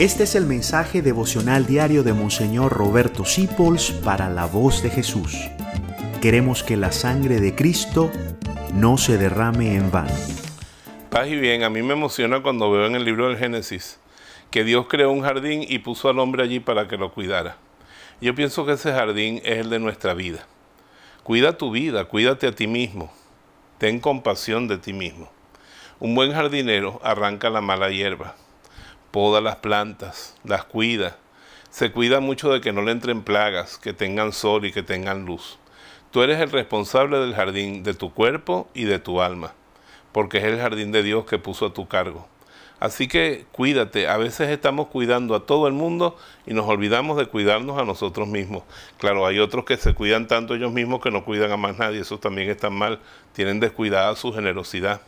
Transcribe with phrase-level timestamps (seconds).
[0.00, 5.36] Este es el mensaje devocional diario de Monseñor Roberto Sipols para la voz de Jesús.
[6.22, 8.10] Queremos que la sangre de Cristo
[8.72, 10.14] no se derrame en vano.
[11.10, 14.00] Paz y bien, a mí me emociona cuando veo en el libro del Génesis
[14.50, 17.58] que Dios creó un jardín y puso al hombre allí para que lo cuidara.
[18.22, 20.46] Yo pienso que ese jardín es el de nuestra vida.
[21.24, 23.12] Cuida tu vida, cuídate a ti mismo.
[23.76, 25.30] Ten compasión de ti mismo.
[25.98, 28.34] Un buen jardinero arranca la mala hierba,
[29.10, 31.16] poda las plantas, las cuida.
[31.70, 35.24] Se cuida mucho de que no le entren plagas, que tengan sol y que tengan
[35.24, 35.58] luz.
[36.10, 39.54] Tú eres el responsable del jardín de tu cuerpo y de tu alma,
[40.12, 42.26] porque es el jardín de Dios que puso a tu cargo.
[42.80, 46.16] Así que cuídate, a veces estamos cuidando a todo el mundo
[46.46, 48.62] y nos olvidamos de cuidarnos a nosotros mismos.
[48.98, 52.00] Claro, hay otros que se cuidan tanto ellos mismos que no cuidan a más nadie,
[52.00, 52.98] eso también está mal,
[53.34, 55.02] tienen descuidada su generosidad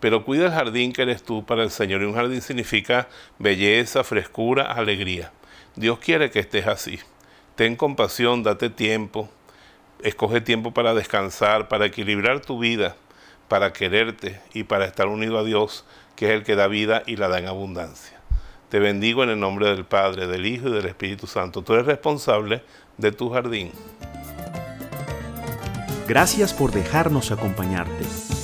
[0.00, 2.02] pero cuida el jardín que eres tú para el Señor.
[2.02, 3.08] Y un jardín significa
[3.38, 5.32] belleza, frescura, alegría.
[5.76, 6.98] Dios quiere que estés así.
[7.56, 9.28] Ten compasión, date tiempo,
[10.02, 12.96] escoge tiempo para descansar, para equilibrar tu vida,
[13.48, 15.84] para quererte y para estar unido a Dios,
[16.16, 18.20] que es el que da vida y la da en abundancia.
[18.68, 21.62] Te bendigo en el nombre del Padre, del Hijo y del Espíritu Santo.
[21.62, 22.62] Tú eres responsable
[22.98, 23.70] de tu jardín.
[26.08, 28.43] Gracias por dejarnos acompañarte.